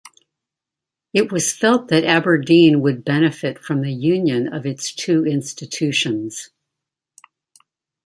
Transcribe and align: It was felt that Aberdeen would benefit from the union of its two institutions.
It 1.13 1.31
was 1.31 1.53
felt 1.53 1.89
that 1.89 2.03
Aberdeen 2.05 2.81
would 2.81 3.05
benefit 3.05 3.59
from 3.59 3.83
the 3.83 3.93
union 3.93 4.51
of 4.51 4.65
its 4.65 4.91
two 4.95 5.27
institutions. 5.27 6.49